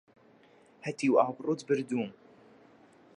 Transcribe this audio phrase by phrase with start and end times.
[0.85, 2.11] هەتیو ئابڕووت بردووم!